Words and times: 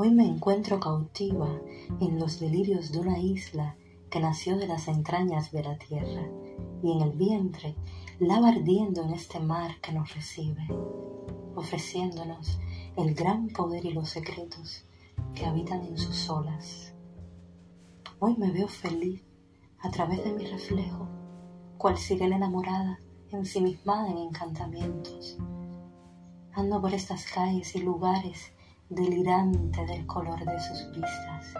Hoy 0.00 0.12
me 0.12 0.24
encuentro 0.24 0.78
cautiva 0.78 1.60
en 1.98 2.20
los 2.20 2.38
delirios 2.38 2.92
de 2.92 3.00
una 3.00 3.18
isla 3.18 3.74
que 4.10 4.20
nació 4.20 4.56
de 4.56 4.68
las 4.68 4.86
entrañas 4.86 5.50
de 5.50 5.64
la 5.64 5.76
tierra 5.76 6.22
y 6.84 6.92
en 6.92 7.00
el 7.02 7.18
vientre 7.18 7.74
lava 8.20 8.50
ardiendo 8.50 9.02
en 9.02 9.10
este 9.10 9.40
mar 9.40 9.72
que 9.82 9.90
nos 9.90 10.14
recibe, 10.14 10.68
ofreciéndonos 11.56 12.60
el 12.96 13.12
gran 13.12 13.48
poder 13.48 13.86
y 13.86 13.92
los 13.92 14.10
secretos 14.10 14.84
que 15.34 15.46
habitan 15.46 15.84
en 15.84 15.98
sus 15.98 16.30
olas. 16.30 16.94
Hoy 18.20 18.36
me 18.36 18.52
veo 18.52 18.68
feliz 18.68 19.24
a 19.80 19.90
través 19.90 20.22
de 20.22 20.32
mi 20.32 20.46
reflejo, 20.46 21.08
cual 21.76 21.98
sirena 21.98 22.36
enamorada, 22.36 23.00
ensimismada 23.32 24.12
en 24.12 24.18
encantamientos. 24.18 25.38
Ando 26.52 26.80
por 26.80 26.94
estas 26.94 27.24
calles 27.24 27.74
y 27.74 27.80
lugares 27.80 28.52
delirante 28.90 29.84
del 29.84 30.06
color 30.06 30.42
de 30.44 30.60
sus 30.60 30.90
vistas. 30.92 31.54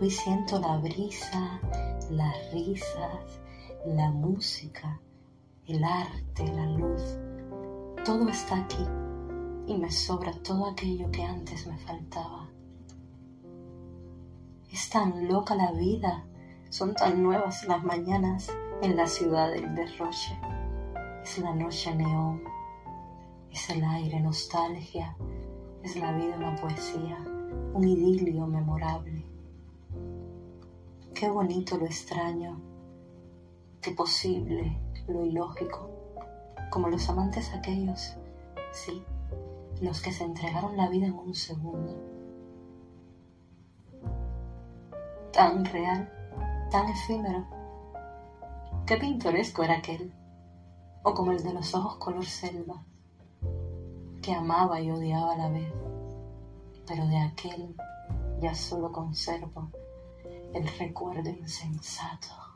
Hoy 0.00 0.10
siento 0.10 0.60
la 0.60 0.76
brisa, 0.76 1.60
las 2.10 2.52
risas, 2.52 3.40
la 3.84 4.10
música, 4.10 5.00
el 5.66 5.82
arte, 5.82 6.46
la 6.54 6.66
luz. 6.66 7.18
Todo 8.04 8.28
está 8.28 8.62
aquí 8.62 8.86
y 9.66 9.76
me 9.76 9.90
sobra 9.90 10.32
todo 10.42 10.70
aquello 10.70 11.10
que 11.10 11.24
antes 11.24 11.66
me 11.66 11.76
faltaba. 11.78 12.48
Es 14.70 14.88
tan 14.88 15.26
loca 15.26 15.56
la 15.56 15.72
vida, 15.72 16.24
son 16.68 16.94
tan 16.94 17.24
nuevas 17.24 17.66
las 17.66 17.82
mañanas 17.82 18.52
en 18.82 18.96
la 18.96 19.08
ciudad 19.08 19.50
del 19.50 19.74
derroche. 19.74 20.38
Es 21.24 21.38
la 21.38 21.54
noche 21.54 21.92
neón, 21.94 22.42
es 23.50 23.68
el 23.70 23.82
aire 23.84 24.20
nostalgia, 24.20 25.16
es 25.82 25.96
la 25.96 26.12
vida 26.12 26.36
una 26.36 26.56
poesía, 26.56 27.18
un 27.72 27.84
idilio 27.86 28.46
memorable. 28.46 29.24
Qué 31.14 31.28
bonito 31.28 31.76
lo 31.78 31.86
extraño, 31.86 32.60
qué 33.80 33.92
posible 33.92 34.78
lo 35.08 35.24
ilógico, 35.24 35.90
como 36.70 36.88
los 36.88 37.08
amantes 37.08 37.52
aquellos, 37.54 38.14
sí, 38.72 39.02
los 39.80 40.00
que 40.02 40.12
se 40.12 40.24
entregaron 40.24 40.76
la 40.76 40.88
vida 40.88 41.06
en 41.06 41.14
un 41.14 41.34
segundo. 41.34 41.96
Tan 45.32 45.64
real, 45.64 46.12
tan 46.70 46.88
efímero. 46.88 47.46
Qué 48.86 48.96
pintoresco 48.96 49.62
era 49.62 49.78
aquel, 49.78 50.12
o 51.02 51.14
como 51.14 51.32
el 51.32 51.42
de 51.42 51.54
los 51.54 51.74
ojos 51.74 51.96
color 51.96 52.26
selva, 52.26 52.84
que 54.22 54.34
amaba 54.34 54.80
y 54.80 54.90
odiaba 54.90 55.32
a 55.32 55.38
la 55.38 55.48
vez, 55.48 55.72
pero 56.86 57.06
de 57.06 57.18
aquel 57.18 57.74
ya 58.40 58.54
solo 58.54 58.92
conservo 58.92 59.70
el 60.54 60.66
recuerdo 60.78 61.30
insensato. 61.30 62.49